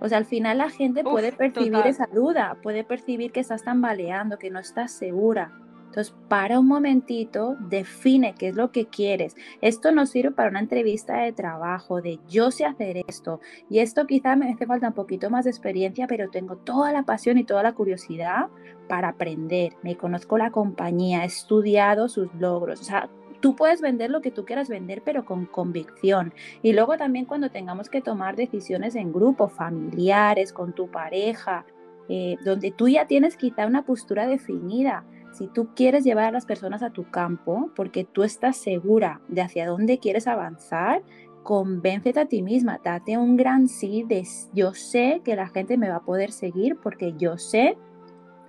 O 0.00 0.08
sea, 0.08 0.18
al 0.18 0.26
final 0.26 0.58
la 0.58 0.70
gente 0.70 1.02
puede 1.02 1.32
percibir 1.32 1.86
esa 1.86 2.06
duda, 2.06 2.56
puede 2.62 2.84
percibir 2.84 3.32
que 3.32 3.40
estás 3.40 3.64
tambaleando, 3.64 4.38
que 4.38 4.50
no 4.50 4.60
estás 4.60 4.92
segura. 4.92 5.52
Entonces, 5.98 6.14
para 6.28 6.60
un 6.60 6.68
momentito, 6.68 7.56
define 7.58 8.36
qué 8.38 8.50
es 8.50 8.54
lo 8.54 8.70
que 8.70 8.86
quieres. 8.86 9.34
Esto 9.60 9.90
no 9.90 10.06
sirve 10.06 10.30
para 10.30 10.48
una 10.48 10.60
entrevista 10.60 11.16
de 11.16 11.32
trabajo, 11.32 12.00
de 12.00 12.20
yo 12.28 12.52
sé 12.52 12.66
hacer 12.66 13.02
esto. 13.08 13.40
Y 13.68 13.80
esto 13.80 14.06
quizá 14.06 14.36
me 14.36 14.48
hace 14.48 14.64
falta 14.64 14.86
un 14.86 14.94
poquito 14.94 15.28
más 15.28 15.44
de 15.44 15.50
experiencia, 15.50 16.06
pero 16.06 16.30
tengo 16.30 16.54
toda 16.54 16.92
la 16.92 17.02
pasión 17.02 17.36
y 17.36 17.42
toda 17.42 17.64
la 17.64 17.72
curiosidad 17.72 18.46
para 18.86 19.08
aprender. 19.08 19.72
Me 19.82 19.96
conozco 19.96 20.38
la 20.38 20.52
compañía, 20.52 21.24
he 21.24 21.26
estudiado 21.26 22.08
sus 22.08 22.32
logros. 22.34 22.80
O 22.80 22.84
sea, 22.84 23.10
tú 23.40 23.56
puedes 23.56 23.80
vender 23.80 24.10
lo 24.10 24.20
que 24.20 24.30
tú 24.30 24.44
quieras 24.44 24.68
vender, 24.68 25.02
pero 25.04 25.24
con 25.24 25.46
convicción. 25.46 26.32
Y 26.62 26.74
luego 26.74 26.96
también 26.96 27.24
cuando 27.24 27.50
tengamos 27.50 27.88
que 27.88 28.02
tomar 28.02 28.36
decisiones 28.36 28.94
en 28.94 29.12
grupo, 29.12 29.48
familiares, 29.48 30.52
con 30.52 30.74
tu 30.74 30.92
pareja, 30.92 31.66
eh, 32.08 32.36
donde 32.44 32.70
tú 32.70 32.86
ya 32.86 33.08
tienes 33.08 33.36
quizá 33.36 33.66
una 33.66 33.84
postura 33.84 34.28
definida. 34.28 35.04
Si 35.38 35.46
tú 35.46 35.68
quieres 35.76 36.02
llevar 36.02 36.24
a 36.24 36.32
las 36.32 36.46
personas 36.46 36.82
a 36.82 36.90
tu 36.90 37.08
campo 37.12 37.70
porque 37.76 38.02
tú 38.02 38.24
estás 38.24 38.56
segura 38.56 39.20
de 39.28 39.40
hacia 39.40 39.68
dónde 39.68 40.00
quieres 40.00 40.26
avanzar, 40.26 41.04
convéncete 41.44 42.18
a 42.18 42.26
ti 42.26 42.42
misma, 42.42 42.80
date 42.82 43.16
un 43.16 43.36
gran 43.36 43.68
sí 43.68 44.04
de 44.08 44.26
yo 44.52 44.74
sé 44.74 45.22
que 45.24 45.36
la 45.36 45.46
gente 45.46 45.78
me 45.78 45.90
va 45.90 45.96
a 45.96 46.04
poder 46.04 46.32
seguir 46.32 46.76
porque 46.82 47.14
yo 47.16 47.38
sé 47.38 47.78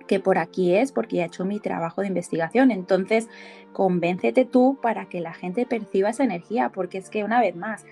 que 0.08 0.18
por 0.18 0.36
aquí 0.36 0.74
es 0.74 0.90
porque 0.90 1.20
he 1.20 1.24
hecho 1.24 1.44
mi 1.44 1.60
trabajo 1.60 2.00
de 2.00 2.08
investigación. 2.08 2.72
Entonces, 2.72 3.28
convéncete 3.72 4.44
tú 4.44 4.76
para 4.82 5.08
que 5.08 5.20
la 5.20 5.32
gente 5.32 5.66
perciba 5.66 6.10
esa 6.10 6.24
energía, 6.24 6.70
porque 6.70 6.98
es 6.98 7.08
que 7.08 7.22
una 7.22 7.40
vez 7.40 7.54
más, 7.54 7.86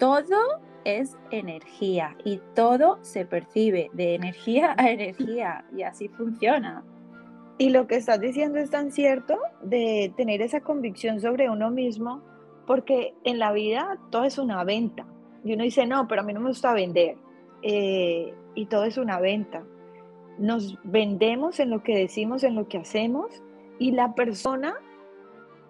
todo 0.00 0.60
es 0.84 1.16
energía 1.30 2.16
y 2.24 2.40
todo 2.56 2.98
se 3.02 3.26
percibe 3.26 3.90
de 3.92 4.16
energía 4.16 4.74
a 4.76 4.90
energía 4.90 5.64
y 5.72 5.82
así 5.82 6.08
funciona. 6.08 6.82
Y 7.60 7.70
lo 7.70 7.86
que 7.86 7.94
estás 7.94 8.20
diciendo 8.20 8.58
es 8.58 8.70
tan 8.70 8.90
cierto 8.90 9.38
de 9.62 10.12
tener 10.16 10.42
esa 10.42 10.62
convicción 10.62 11.20
sobre 11.20 11.48
uno 11.48 11.70
mismo, 11.70 12.22
porque 12.66 13.14
en 13.22 13.38
la 13.38 13.52
vida 13.52 13.98
todo 14.10 14.24
es 14.24 14.38
una 14.38 14.64
venta. 14.64 15.06
Y 15.44 15.54
uno 15.54 15.62
dice, 15.62 15.86
no, 15.86 16.08
pero 16.08 16.22
a 16.22 16.24
mí 16.24 16.32
no 16.32 16.40
me 16.40 16.48
gusta 16.48 16.72
vender. 16.72 17.16
Eh, 17.62 18.34
y 18.54 18.66
todo 18.66 18.84
es 18.84 18.96
una 18.96 19.20
venta 19.20 19.62
nos 20.40 20.78
vendemos 20.84 21.60
en 21.60 21.68
lo 21.70 21.82
que 21.82 21.94
decimos, 21.94 22.42
en 22.44 22.54
lo 22.54 22.66
que 22.66 22.78
hacemos, 22.78 23.42
y 23.78 23.92
la 23.92 24.14
persona 24.14 24.74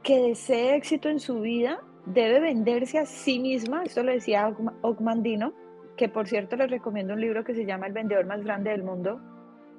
que 0.02 0.20
desee 0.20 0.76
éxito 0.76 1.08
en 1.08 1.18
su 1.18 1.40
vida 1.40 1.82
debe 2.06 2.40
venderse 2.40 2.98
a 2.98 3.04
sí 3.04 3.40
misma. 3.40 3.82
Esto 3.82 4.04
lo 4.04 4.12
decía 4.12 4.54
Ogmandino, 4.82 5.52
que 5.96 6.08
por 6.08 6.28
cierto 6.28 6.56
les 6.56 6.70
recomiendo 6.70 7.14
un 7.14 7.20
libro 7.20 7.44
que 7.44 7.54
se 7.54 7.66
llama 7.66 7.88
El 7.88 7.92
vendedor 7.92 8.26
más 8.26 8.42
grande 8.42 8.70
del 8.70 8.84
mundo. 8.84 9.20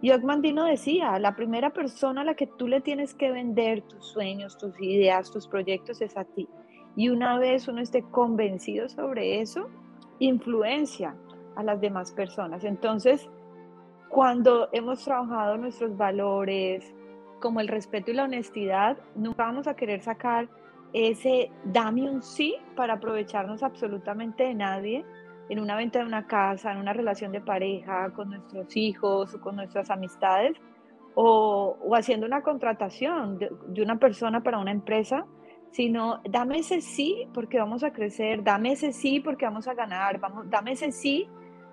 Y 0.01 0.11
Ogmandino 0.11 0.65
decía, 0.65 1.19
la 1.19 1.35
primera 1.35 1.69
persona 1.69 2.21
a 2.21 2.23
la 2.23 2.33
que 2.33 2.47
tú 2.47 2.67
le 2.67 2.81
tienes 2.81 3.13
que 3.13 3.31
vender 3.31 3.83
tus 3.83 4.07
sueños, 4.07 4.57
tus 4.57 4.73
ideas, 4.81 5.31
tus 5.31 5.47
proyectos 5.47 6.01
es 6.01 6.17
a 6.17 6.23
ti. 6.23 6.49
Y 6.95 7.09
una 7.09 7.37
vez 7.37 7.67
uno 7.67 7.81
esté 7.81 8.01
convencido 8.09 8.89
sobre 8.89 9.41
eso, 9.41 9.69
influencia 10.19 11.15
a 11.55 11.63
las 11.63 11.79
demás 11.79 12.11
personas. 12.11 12.63
Entonces, 12.63 13.29
cuando 14.09 14.69
hemos 14.71 15.03
trabajado 15.03 15.57
nuestros 15.57 15.95
valores, 15.95 16.93
como 17.39 17.59
el 17.59 17.67
respeto 17.67 18.11
y 18.11 18.15
la 18.15 18.23
honestidad, 18.23 18.97
nunca 19.15 19.45
vamos 19.45 19.67
a 19.67 19.75
querer 19.75 20.01
sacar 20.01 20.49
ese 20.93 21.51
dame 21.63 22.09
un 22.09 22.21
sí 22.21 22.55
para 22.75 22.95
aprovecharnos 22.95 23.63
absolutamente 23.63 24.43
de 24.43 24.53
nadie 24.53 25.05
en 25.51 25.59
una 25.59 25.75
venta 25.75 25.99
de 25.99 26.05
una 26.05 26.27
casa, 26.27 26.71
en 26.71 26.77
una 26.77 26.93
relación 26.93 27.33
de 27.33 27.41
pareja, 27.41 28.09
con 28.13 28.29
nuestros 28.29 28.73
hijos 28.77 29.35
o 29.35 29.41
con 29.41 29.57
nuestras 29.57 29.89
amistades, 29.89 30.55
o, 31.13 31.77
haciendo 31.93 32.25
una 32.25 32.41
contratación 32.41 33.37
de, 33.37 33.51
de, 33.67 33.81
una 33.83 33.99
persona 33.99 34.41
para 34.43 34.59
una 34.59 34.71
empresa, 34.71 35.25
sino 35.71 36.21
dame 36.23 36.59
ese 36.59 36.79
sí 36.79 37.27
porque 37.33 37.59
vamos 37.59 37.83
a 37.83 37.91
crecer, 37.91 38.45
dame 38.45 38.71
ese 38.71 38.93
sí 38.93 39.19
porque 39.19 39.43
vamos 39.43 39.67
a 39.67 39.73
ganar, 39.73 40.21
vamos, 40.21 40.49
dame 40.49 40.71
ese 40.71 40.93
sí 40.93 41.27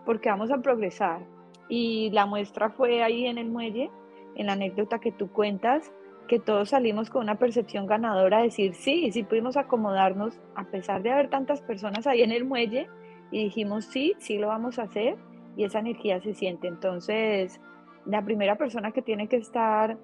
porque 0.05 0.29
vamos 0.29 0.51
a 0.51 0.59
progresar. 0.59 1.21
Y 1.69 2.11
la 2.11 2.27
muestra 2.27 2.71
fue 2.71 3.05
ahí 3.05 3.27
en 3.27 3.39
el 3.39 3.49
muelle, 3.49 3.93
en 4.35 4.47
la 4.47 4.55
anécdota 4.55 4.99
que 4.99 5.13
tú 5.13 5.31
cuentas, 5.31 5.93
que 6.27 6.41
todos 6.41 6.71
salimos 6.71 7.11
con 7.11 7.23
una 7.23 7.37
percepción 7.37 7.87
ganadora, 7.87 8.43
decir, 8.43 8.75
sí, 8.75 9.13
sí 9.13 9.23
pudimos 9.23 9.57
acomodarnos 9.57 10.41
a 10.57 10.65
pesar 10.65 11.01
de 11.03 11.13
haber 11.13 11.31
tantas 11.31 11.63
personas 11.63 12.09
ahí 12.09 12.23
en 12.23 12.33
el 12.33 12.45
muelle 12.45 12.89
y 13.31 13.45
dijimos, 13.45 13.85
sí, 13.85 14.15
sí 14.19 14.39
lo 14.39 14.49
vamos 14.49 14.79
a 14.79 14.83
hacer 14.83 15.17
y 15.57 15.65
esa 15.65 15.81
energía 15.81 16.21
se 16.21 16.35
siente. 16.35 16.69
Entonces, 16.69 17.61
la 18.07 18.25
primera 18.25 18.57
persona 18.57 18.93
que 18.93 19.03
tiene 19.03 19.29
que 19.29 19.37
estar 19.37 19.99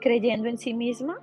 creyendo 0.00 0.48
en 0.48 0.58
sí 0.58 0.74
misma 0.74 1.20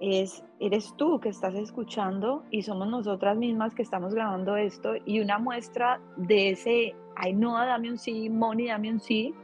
es, 0.00 0.44
eres 0.60 0.94
tú 0.96 1.20
que 1.20 1.28
estás 1.28 1.54
escuchando 1.54 2.44
y 2.50 2.62
somos 2.62 2.88
nosotras 2.88 3.36
mismas 3.36 3.74
que 3.74 3.82
estamos 3.82 4.14
grabando 4.14 4.56
esto 4.56 4.94
y 5.04 5.20
una 5.20 5.38
muestra 5.38 6.00
de 6.16 6.50
ese 6.50 6.94
Ainhoa, 7.16 7.64
dame 7.64 7.90
un 7.90 7.98
sí, 7.98 8.28
Moni, 8.28 8.66
dame 8.66 8.90
un 8.90 9.00
sí, 9.00 9.34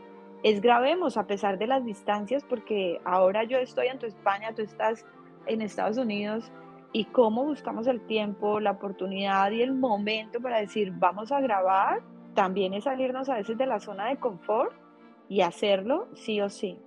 es 0.43 0.61
grabemos 0.61 1.17
a 1.17 1.27
pesar 1.27 1.59
de 1.59 1.67
las 1.67 1.85
distancias, 1.85 2.45
porque 2.45 3.01
ahora 3.05 3.45
yo 3.45 3.59
estoy 3.59 3.87
en 3.87 3.99
tu 3.99 4.07
España, 4.07 4.55
tú 4.55 4.63
estás 4.63 5.07
en 5.47 5.63
Estados 5.63 5.97
Unidos, 5.97 6.51
y 6.93 7.07
cómo 7.07 7.45
buscamos 7.45 7.87
el 7.87 8.01
tiempo, 8.07 8.61
la 8.61 8.73
oportunidad 8.73 9.51
y 9.51 9.63
el 9.63 9.73
momento 9.73 10.41
para 10.41 10.59
decir, 10.59 10.93
vamos 10.97 11.33
a 11.33 11.41
grabar, 11.41 12.03
también 12.35 12.75
es 12.75 12.85
salirnos 12.85 13.29
a 13.29 13.37
veces 13.37 13.57
de 13.57 13.67
la 13.67 13.81
zona 13.81 14.09
de 14.09 14.17
confort 14.17 14.73
y 15.29 15.41
hacerlo 15.41 16.09
sí 16.15 16.41
o 16.41 16.49
sí. 16.49 16.79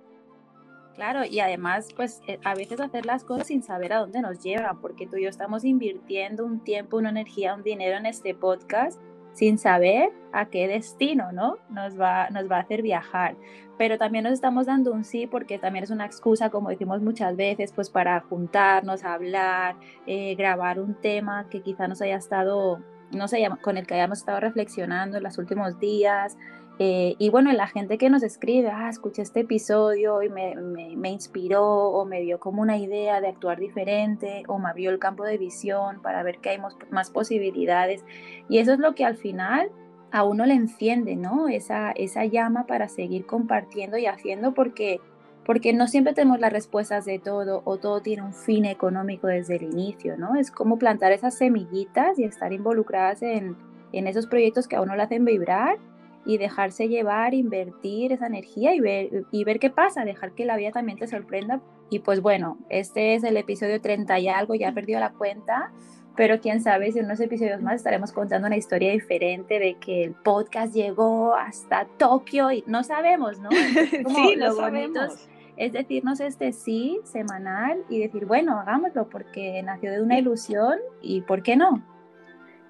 Claro, 0.94 1.24
y 1.24 1.40
además, 1.40 1.88
pues 1.94 2.22
eh, 2.26 2.38
a 2.42 2.54
veces 2.54 2.80
hacer 2.80 3.04
las 3.04 3.22
cosas 3.22 3.48
sin 3.48 3.62
saber 3.62 3.92
a 3.92 3.98
dónde 3.98 4.22
nos 4.22 4.42
lleva, 4.42 4.78
porque 4.80 5.06
tú 5.06 5.16
y 5.16 5.24
yo 5.24 5.28
estamos 5.28 5.64
invirtiendo 5.64 6.46
un 6.46 6.60
tiempo, 6.60 6.96
una 6.96 7.10
energía, 7.10 7.54
un 7.54 7.62
dinero 7.62 7.98
en 7.98 8.06
este 8.06 8.34
podcast 8.34 8.98
sin 9.36 9.58
saber 9.58 10.10
a 10.32 10.46
qué 10.46 10.66
destino 10.66 11.30
¿no? 11.30 11.58
nos, 11.68 12.00
va, 12.00 12.30
nos 12.30 12.50
va 12.50 12.56
a 12.56 12.60
hacer 12.60 12.80
viajar. 12.80 13.36
Pero 13.76 13.98
también 13.98 14.24
nos 14.24 14.32
estamos 14.32 14.64
dando 14.64 14.92
un 14.92 15.04
sí 15.04 15.26
porque 15.26 15.58
también 15.58 15.84
es 15.84 15.90
una 15.90 16.06
excusa, 16.06 16.48
como 16.48 16.70
decimos 16.70 17.02
muchas 17.02 17.36
veces, 17.36 17.72
pues 17.74 17.90
para 17.90 18.18
juntarnos, 18.20 19.04
hablar, 19.04 19.76
eh, 20.06 20.34
grabar 20.36 20.80
un 20.80 20.94
tema 20.94 21.46
que 21.50 21.60
quizá 21.60 21.86
nos 21.86 22.00
haya 22.00 22.16
estado, 22.16 22.80
no 23.12 23.28
sé, 23.28 23.46
con 23.60 23.76
el 23.76 23.86
que 23.86 23.94
hayamos 23.94 24.18
estado 24.18 24.40
reflexionando 24.40 25.18
en 25.18 25.22
los 25.22 25.36
últimos 25.36 25.78
días, 25.78 26.38
eh, 26.78 27.14
y 27.18 27.30
bueno, 27.30 27.50
la 27.52 27.68
gente 27.68 27.96
que 27.96 28.10
nos 28.10 28.22
escribe, 28.22 28.68
ah, 28.68 28.90
escuché 28.90 29.22
este 29.22 29.40
episodio 29.40 30.22
y 30.22 30.28
me, 30.28 30.54
me, 30.54 31.10
inspiró 31.10 31.64
o 31.64 32.04
me 32.04 32.20
dio 32.20 32.38
como 32.38 32.60
una 32.60 32.76
idea 32.76 33.22
de 33.22 33.28
actuar 33.28 33.58
diferente 33.58 34.42
o 34.46 34.58
me 34.58 34.68
abrió 34.68 34.90
el 34.90 34.98
campo 34.98 35.24
de 35.24 35.38
visión 35.38 36.02
para 36.02 36.22
ver 36.22 36.38
que 36.38 36.50
hay 36.50 36.58
más 36.90 37.10
posibilidades. 37.10 38.04
Y 38.50 38.58
eso 38.58 38.74
es 38.74 38.78
lo 38.78 38.94
que 38.94 39.06
al 39.06 39.16
final 39.16 39.70
a 40.12 40.24
uno 40.24 40.44
le 40.44 40.54
enciende, 40.54 41.16
¿no? 41.16 41.48
Esa, 41.48 41.92
esa 41.92 42.26
llama 42.26 42.66
para 42.66 42.88
seguir 42.88 43.24
compartiendo 43.24 43.96
y 43.96 44.06
haciendo 44.06 44.52
porque, 44.52 45.00
porque 45.46 45.72
no 45.72 45.88
siempre 45.88 46.12
tenemos 46.12 46.40
las 46.40 46.52
respuestas 46.52 47.06
de 47.06 47.18
todo 47.18 47.62
o 47.64 47.78
todo 47.78 48.02
tiene 48.02 48.22
un 48.22 48.34
fin 48.34 48.66
económico 48.66 49.28
desde 49.28 49.56
el 49.56 49.62
inicio, 49.62 50.18
¿no? 50.18 50.36
Es 50.36 50.50
como 50.50 50.78
plantar 50.78 51.12
esas 51.12 51.38
semillitas 51.38 52.18
y 52.18 52.24
estar 52.24 52.52
involucradas 52.52 53.22
en, 53.22 53.56
en 53.92 54.06
esos 54.06 54.26
proyectos 54.26 54.68
que 54.68 54.76
a 54.76 54.82
uno 54.82 54.94
le 54.94 55.02
hacen 55.02 55.24
vibrar 55.24 55.78
y 56.26 56.38
dejarse 56.38 56.88
llevar, 56.88 57.32
invertir 57.34 58.12
esa 58.12 58.26
energía 58.26 58.74
y 58.74 58.80
ver, 58.80 59.24
y 59.30 59.44
ver 59.44 59.60
qué 59.60 59.70
pasa, 59.70 60.04
dejar 60.04 60.32
que 60.32 60.44
la 60.44 60.56
vida 60.56 60.72
también 60.72 60.98
te 60.98 61.06
sorprenda. 61.06 61.60
Y 61.88 62.00
pues 62.00 62.20
bueno, 62.20 62.58
este 62.68 63.14
es 63.14 63.22
el 63.22 63.36
episodio 63.36 63.80
30 63.80 64.18
y 64.18 64.28
algo, 64.28 64.56
ya 64.56 64.68
he 64.68 64.72
perdido 64.72 64.98
la 64.98 65.12
cuenta, 65.12 65.72
pero 66.16 66.40
quién 66.40 66.60
sabe 66.60 66.90
si 66.90 66.98
en 66.98 67.04
unos 67.04 67.20
episodios 67.20 67.62
más 67.62 67.76
estaremos 67.76 68.10
contando 68.10 68.48
una 68.48 68.56
historia 68.56 68.90
diferente 68.90 69.60
de 69.60 69.74
que 69.74 70.02
el 70.02 70.14
podcast 70.14 70.74
llegó 70.74 71.36
hasta 71.36 71.86
Tokio 71.96 72.50
y 72.50 72.64
no 72.66 72.82
sabemos, 72.82 73.38
¿no? 73.38 73.50
sí, 74.16 74.34
lo 74.36 74.52
sabemos. 74.52 75.28
Es 75.56 75.72
decirnos 75.72 76.20
este 76.20 76.52
sí 76.52 76.98
semanal 77.04 77.84
y 77.88 78.00
decir, 78.00 78.26
bueno, 78.26 78.58
hagámoslo 78.58 79.08
porque 79.08 79.62
nació 79.62 79.92
de 79.92 80.02
una 80.02 80.18
ilusión 80.18 80.78
y 81.00 81.20
¿por 81.20 81.42
qué 81.42 81.56
no? 81.56 81.82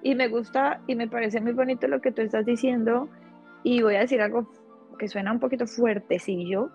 Y 0.03 0.15
me 0.15 0.27
gusta 0.27 0.81
y 0.87 0.95
me 0.95 1.07
parece 1.07 1.41
muy 1.41 1.53
bonito 1.53 1.87
lo 1.87 2.01
que 2.01 2.11
tú 2.11 2.21
estás 2.21 2.45
diciendo, 2.45 3.09
y 3.67 3.81
voy 3.81 3.95
a 3.95 3.99
decir 3.99 4.21
algo 4.21 4.47
que 4.97 5.09
suena 5.09 5.33
un 5.33 5.41
poquito 5.41 5.67
fuertecillo, 5.67 6.69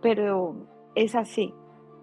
pero 0.00 0.54
es 0.94 1.16
así. 1.16 1.52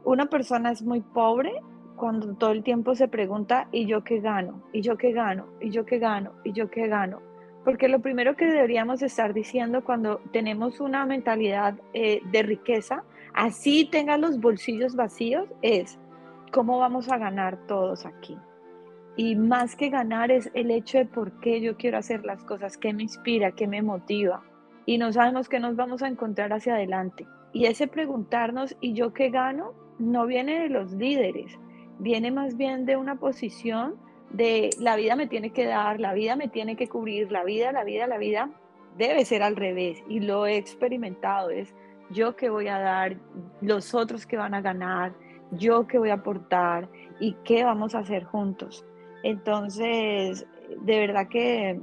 Una 0.04 0.26
persona 0.26 0.70
es 0.70 0.82
muy 0.84 1.00
pobre 1.00 1.54
cuando 1.96 2.36
todo 2.36 2.52
el 2.52 2.62
tiempo 2.62 2.94
se 2.94 3.08
pregunta, 3.08 3.70
¿y 3.72 3.86
yo 3.86 4.04
qué 4.04 4.20
gano? 4.20 4.62
¿Y 4.74 4.82
yo 4.82 4.98
qué 4.98 5.14
gano? 5.14 5.48
¿Y 5.62 5.70
yo 5.70 5.86
qué 5.86 5.98
gano? 5.98 6.34
¿Y 6.44 6.52
yo 6.52 6.70
qué 6.70 6.88
gano? 6.88 7.22
Porque 7.64 7.88
lo 7.88 8.02
primero 8.02 8.36
que 8.36 8.48
deberíamos 8.48 9.02
estar 9.02 9.34
diciendo 9.34 9.82
cuando 9.86 10.20
tenemos 10.34 10.82
una 10.82 11.06
mentalidad 11.06 11.76
eh, 11.94 12.20
de 12.30 12.44
riqueza, 12.44 13.06
así 13.34 13.86
tengan 13.90 14.20
los 14.20 14.42
bolsillos 14.42 14.98
vacíos, 14.98 15.48
es 15.62 15.98
cómo 16.52 16.80
vamos 16.80 17.10
a 17.10 17.18
ganar 17.18 17.66
todos 17.66 18.06
aquí. 18.06 18.38
Y 19.16 19.36
más 19.36 19.76
que 19.76 19.90
ganar 19.90 20.32
es 20.32 20.50
el 20.54 20.72
hecho 20.72 20.98
de 20.98 21.06
por 21.06 21.40
qué 21.40 21.62
yo 21.62 21.78
quiero 21.78 21.98
hacer 21.98 22.26
las 22.26 22.44
cosas, 22.44 22.78
qué 22.78 22.94
me 22.94 23.04
inspira, 23.04 23.52
qué 23.52 23.68
me 23.68 23.82
motiva. 23.82 24.44
Y 24.86 24.98
no 24.98 25.14
sabemos 25.14 25.50
qué 25.50 25.60
nos 25.60 25.76
vamos 25.76 26.02
a 26.02 26.08
encontrar 26.08 26.52
hacia 26.52 26.76
adelante. 26.76 27.28
Y 27.54 27.66
ese 27.66 27.88
preguntarnos, 27.88 28.76
¿y 28.82 28.94
yo 28.94 29.14
qué 29.14 29.30
gano? 29.30 29.74
No 30.00 30.26
viene 30.26 30.62
de 30.62 30.70
los 30.70 30.92
líderes, 30.94 31.60
viene 32.00 32.32
más 32.32 32.58
bien 32.58 32.86
de 32.86 32.98
una 32.98 33.20
posición 33.20 33.96
de 34.34 34.72
la 34.80 34.96
vida 34.96 35.16
me 35.16 35.28
tiene 35.28 35.52
que 35.52 35.66
dar, 35.66 36.00
la 36.00 36.14
vida 36.14 36.36
me 36.36 36.48
tiene 36.48 36.76
que 36.76 36.90
cubrir, 36.90 37.32
la 37.32 37.44
vida, 37.44 37.72
la 37.72 37.84
vida, 37.84 38.08
la 38.08 38.18
vida. 38.18 38.50
Debe 38.98 39.26
ser 39.26 39.44
al 39.44 39.56
revés 39.56 40.04
y 40.10 40.20
lo 40.20 40.46
he 40.46 40.58
experimentado. 40.58 41.52
Es 41.52 41.74
yo 42.10 42.36
que 42.36 42.50
voy 42.50 42.68
a 42.68 42.80
dar, 42.80 43.18
los 43.62 43.94
otros 43.94 44.26
que 44.26 44.38
van 44.38 44.56
a 44.56 44.62
ganar, 44.62 45.14
yo 45.52 45.88
que 45.88 46.00
voy 46.00 46.10
a 46.10 46.16
aportar 46.16 46.90
y 47.20 47.34
qué 47.44 47.64
vamos 47.64 47.96
a 47.96 48.00
hacer 48.00 48.24
juntos. 48.24 48.86
Entonces, 49.24 50.46
de 50.82 51.00
verdad 51.00 51.28
que 51.28 51.80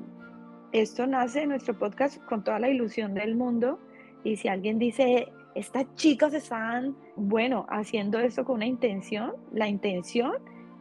esto 0.72 1.06
nace 1.06 1.42
en 1.42 1.48
nuestro 1.48 1.76
podcast 1.78 2.22
con 2.24 2.44
toda 2.44 2.58
la 2.58 2.68
ilusión 2.68 3.14
del 3.14 3.34
mundo 3.34 3.78
y 4.22 4.36
si 4.36 4.48
alguien 4.48 4.78
dice, 4.78 5.28
estas 5.54 5.86
chicas 5.94 6.34
están, 6.34 6.94
bueno, 7.16 7.66
haciendo 7.68 8.20
esto 8.20 8.44
con 8.44 8.56
una 8.56 8.66
intención, 8.66 9.32
la 9.52 9.68
intención 9.68 10.34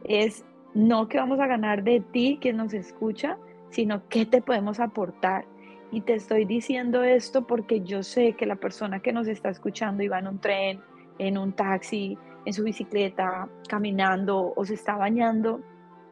es 0.04 0.44
no 0.74 1.08
que 1.08 1.18
vamos 1.18 1.40
a 1.40 1.46
ganar 1.46 1.82
de 1.82 2.00
ti, 2.00 2.38
que 2.40 2.52
nos 2.52 2.72
escucha, 2.74 3.38
sino 3.70 4.06
qué 4.08 4.26
te 4.26 4.42
podemos 4.42 4.78
aportar. 4.78 5.44
Y 5.90 6.02
te 6.02 6.14
estoy 6.14 6.44
diciendo 6.44 7.02
esto 7.02 7.46
porque 7.46 7.80
yo 7.80 8.02
sé 8.02 8.34
que 8.34 8.46
la 8.46 8.56
persona 8.56 9.00
que 9.00 9.12
nos 9.12 9.26
está 9.26 9.48
escuchando 9.48 10.02
iba 10.02 10.18
en 10.18 10.28
un 10.28 10.38
tren, 10.38 10.80
en 11.18 11.36
un 11.36 11.52
taxi, 11.52 12.16
en 12.44 12.52
su 12.52 12.62
bicicleta, 12.62 13.48
caminando 13.68 14.52
o 14.54 14.64
se 14.64 14.74
está 14.74 14.94
bañando, 14.94 15.60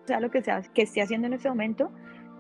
sea 0.09 0.21
lo 0.21 0.31
que 0.31 0.43
sea 0.43 0.63
que 0.75 0.83
esté 0.83 1.03
haciendo 1.03 1.29
en 1.29 1.35
ese 1.35 1.49
momento, 1.49 1.93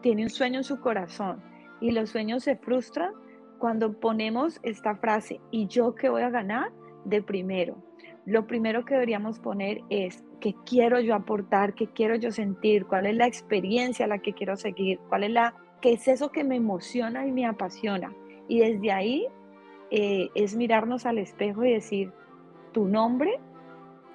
tiene 0.03 0.25
un 0.25 0.31
sueño 0.31 0.59
en 0.59 0.65
su 0.65 0.81
corazón 0.81 1.43
y 1.81 1.93
los 1.93 2.11
sueños 2.11 2.45
se 2.45 2.57
frustran 2.57 3.13
cuando 3.59 3.99
ponemos 3.99 4.61
esta 4.63 4.97
frase, 4.97 5.41
¿y 5.51 5.67
yo 5.67 5.95
qué 5.95 6.09
voy 6.09 6.23
a 6.23 6.31
ganar? 6.31 6.71
De 7.05 7.23
primero. 7.23 7.77
Lo 8.25 8.47
primero 8.47 8.85
que 8.85 8.95
deberíamos 8.95 9.39
poner 9.39 9.81
es, 9.89 10.25
¿qué 10.41 10.55
quiero 10.67 11.01
yo 11.01 11.15
aportar? 11.15 11.75
¿Qué 11.75 11.87
quiero 11.89 12.15
yo 12.15 12.31
sentir? 12.31 12.87
¿Cuál 12.87 13.07
es 13.07 13.17
la 13.17 13.27
experiencia 13.27 14.05
a 14.05 14.09
la 14.09 14.19
que 14.19 14.35
quiero 14.35 14.57
seguir? 14.57 14.99
¿Cuál 15.09 15.25
es 15.25 15.31
la, 15.31 15.55
qué 15.81 15.95
es 15.95 16.07
eso 16.09 16.31
que 16.31 16.45
me 16.45 16.57
emociona 16.57 17.27
y 17.27 17.33
me 17.33 17.47
apasiona? 17.47 18.13
Y 18.47 18.61
desde 18.61 18.93
ahí 18.93 19.27
eh, 19.91 20.29
es 20.35 20.57
mirarnos 20.57 21.07
al 21.07 21.19
espejo 21.19 21.65
y 21.65 21.73
decir, 21.73 22.13
tu 22.73 22.87
nombre, 22.87 23.41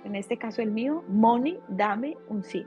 en 0.04 0.16
este 0.16 0.38
caso 0.38 0.62
el 0.62 0.72
mío, 0.72 1.04
Moni, 1.08 1.58
dame 1.68 2.16
un 2.30 2.44
sí. 2.44 2.66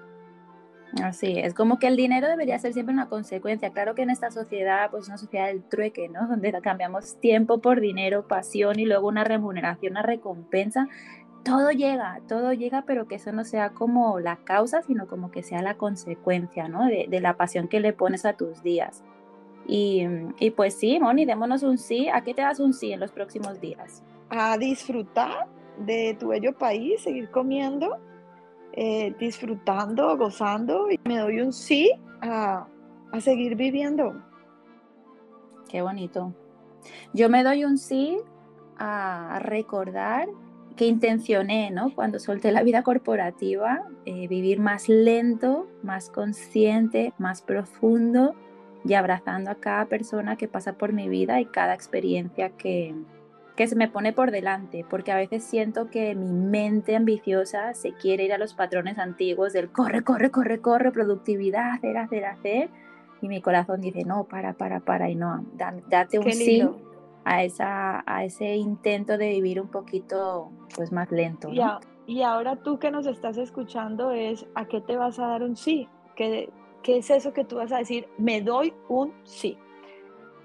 Así 1.02 1.38
es, 1.38 1.52
como 1.52 1.78
que 1.78 1.88
el 1.88 1.96
dinero 1.96 2.28
debería 2.28 2.58
ser 2.58 2.72
siempre 2.72 2.94
una 2.94 3.08
consecuencia. 3.08 3.70
Claro 3.70 3.94
que 3.94 4.02
en 4.02 4.10
esta 4.10 4.30
sociedad, 4.30 4.90
pues 4.90 5.08
una 5.08 5.18
sociedad 5.18 5.46
del 5.46 5.62
trueque, 5.62 6.08
¿no? 6.08 6.26
Donde 6.28 6.52
cambiamos 6.62 7.18
tiempo 7.20 7.58
por 7.58 7.80
dinero, 7.80 8.26
pasión 8.26 8.78
y 8.78 8.86
luego 8.86 9.08
una 9.08 9.24
remuneración, 9.24 9.92
una 9.92 10.02
recompensa. 10.02 10.88
Todo 11.44 11.70
llega, 11.70 12.20
todo 12.26 12.52
llega, 12.52 12.82
pero 12.86 13.06
que 13.06 13.16
eso 13.16 13.30
no 13.32 13.44
sea 13.44 13.70
como 13.70 14.18
la 14.18 14.36
causa, 14.36 14.82
sino 14.82 15.06
como 15.06 15.30
que 15.30 15.42
sea 15.42 15.62
la 15.62 15.76
consecuencia, 15.76 16.68
¿no? 16.68 16.86
De, 16.86 17.20
la 17.20 17.36
pasión 17.36 17.68
que 17.68 17.78
le 17.78 17.92
pones 17.92 18.24
a 18.24 18.32
tus 18.32 18.62
días. 18.62 19.04
Y, 19.68 20.06
y 20.38 20.50
pues 20.50 20.74
sí, 20.74 20.98
Moni, 20.98 21.24
démonos 21.24 21.62
un 21.62 21.78
sí. 21.78 22.08
¿A 22.08 22.22
qué 22.22 22.34
te 22.34 22.42
das 22.42 22.58
un 22.58 22.72
sí 22.72 22.92
en 22.92 23.00
los 23.00 23.12
próximos 23.12 23.60
días? 23.60 24.02
A 24.28 24.58
disfrutar 24.58 25.46
de 25.78 26.16
tu 26.18 26.28
bello 26.28 26.56
país, 26.56 27.02
seguir 27.02 27.30
comiendo 27.30 27.96
eh, 28.76 29.14
disfrutando, 29.18 30.16
gozando 30.16 30.90
y 30.90 31.00
me 31.04 31.18
doy 31.18 31.40
un 31.40 31.52
sí 31.52 31.90
a, 32.20 32.66
a 33.12 33.20
seguir 33.20 33.56
viviendo. 33.56 34.22
Qué 35.68 35.82
bonito. 35.82 36.34
Yo 37.12 37.28
me 37.28 37.42
doy 37.42 37.64
un 37.64 37.78
sí 37.78 38.18
a 38.78 39.38
recordar 39.42 40.28
que 40.76 40.86
intencioné, 40.86 41.70
¿no? 41.70 41.94
Cuando 41.94 42.20
solté 42.20 42.52
la 42.52 42.62
vida 42.62 42.82
corporativa, 42.82 43.82
eh, 44.04 44.28
vivir 44.28 44.60
más 44.60 44.88
lento, 44.88 45.66
más 45.82 46.10
consciente, 46.10 47.14
más 47.18 47.42
profundo 47.42 48.34
y 48.84 48.94
abrazando 48.94 49.50
a 49.50 49.56
cada 49.56 49.86
persona 49.86 50.36
que 50.36 50.48
pasa 50.48 50.74
por 50.74 50.92
mi 50.92 51.08
vida 51.08 51.40
y 51.40 51.46
cada 51.46 51.74
experiencia 51.74 52.50
que, 52.50 52.94
que 53.56 53.66
se 53.66 53.74
me 53.74 53.88
pone 53.88 54.12
por 54.12 54.30
delante, 54.30 54.84
porque 54.88 55.12
a 55.12 55.16
veces 55.16 55.42
siento 55.42 55.88
que 55.88 56.14
mi 56.14 56.30
mente 56.30 56.94
ambiciosa 56.94 57.72
se 57.72 57.92
quiere 57.94 58.24
ir 58.24 58.32
a 58.32 58.38
los 58.38 58.54
patrones 58.54 58.98
antiguos 58.98 59.54
del 59.54 59.70
corre, 59.70 60.02
corre, 60.02 60.30
corre, 60.30 60.60
corre, 60.60 60.92
productividad, 60.92 61.72
hacer, 61.72 61.96
hacer, 61.96 62.24
hacer, 62.26 62.70
y 63.22 63.28
mi 63.28 63.40
corazón 63.40 63.80
dice, 63.80 64.04
no, 64.04 64.24
para, 64.24 64.52
para, 64.52 64.80
para, 64.80 65.08
y 65.08 65.14
no, 65.14 65.44
date 65.88 66.18
un 66.18 66.30
sí 66.30 66.68
a, 67.24 67.44
esa, 67.44 68.04
a 68.06 68.24
ese 68.24 68.56
intento 68.56 69.16
de 69.16 69.30
vivir 69.30 69.60
un 69.60 69.68
poquito 69.68 70.52
pues 70.76 70.92
más 70.92 71.10
lento. 71.10 71.48
Y, 72.06 72.22
ahora 72.22 72.56
tú 72.56 72.78
que 72.78 72.90
nos 72.90 73.06
estás 73.06 73.36
escuchando 73.38 74.12
es, 74.12 74.46
¿a 74.54 74.66
qué 74.66 74.80
te 74.80 74.96
vas 74.96 75.18
a 75.18 75.28
dar 75.28 75.42
un 75.42 75.56
sí? 75.56 75.88
¿Qué, 76.14 76.50
¿Qué 76.82 76.98
es 76.98 77.10
eso 77.10 77.32
que 77.32 77.44
tú 77.44 77.56
vas 77.56 77.72
a 77.72 77.78
decir? 77.78 78.06
Me 78.16 78.42
doy 78.42 78.74
un 78.88 79.12
sí. 79.24 79.58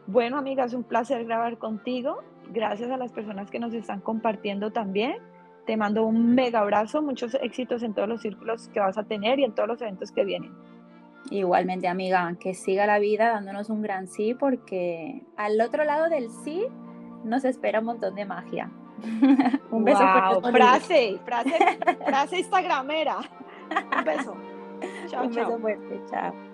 Bueno, 0.08 0.38
amiga, 0.38 0.64
es 0.64 0.74
un 0.74 0.84
placer 0.84 1.24
grabar 1.26 1.60
contigo 1.60 2.24
gracias 2.52 2.90
a 2.92 2.98
las 2.98 3.12
personas 3.12 3.50
que 3.50 3.60
nos 3.60 3.74
están 3.74 4.02
compartiendo 4.02 4.72
también. 4.72 5.18
Te 5.66 5.78
mando 5.78 6.06
un 6.06 6.34
mega 6.34 6.60
abrazo, 6.60 7.02
muchos 7.02 7.36
éxitos 7.36 7.84
en 7.84 7.94
todos 7.94 8.10
los 8.10 8.22
círculos 8.22 8.68
que 8.70 8.80
vas 8.80 8.98
a 8.98 9.04
tener 9.04 9.40
y 9.40 9.44
en 9.44 9.54
todos 9.54 9.68
los 9.68 9.82
eventos 9.82 10.12
que 10.12 10.26
vienen. 10.26 10.52
Igualmente, 11.30 11.88
amiga, 11.88 12.36
que 12.40 12.54
siga 12.54 12.88
la 12.88 13.00
vida 13.00 13.30
dándonos 13.30 13.70
un 13.70 13.82
gran 13.82 14.08
sí, 14.08 14.34
porque 14.34 15.24
al 15.38 15.62
otro 15.62 15.84
lado 15.84 16.10
del 16.10 16.30
sí 16.44 16.66
nos 17.24 17.46
espera 17.46 17.80
un 17.80 17.86
montón 17.86 18.16
de 18.16 18.26
magia. 18.26 18.72
un 19.72 19.84
beso 19.84 20.00
wow, 20.00 20.52
frase, 20.52 21.20
frase, 21.26 21.58
frase 22.06 22.40
instagramera. 22.40 23.18
Un 23.98 24.04
beso. 24.04 24.36
Chao, 25.08 25.26
un 25.26 25.30
beso 25.30 25.60
fuerte, 25.60 26.02
chao. 26.10 26.51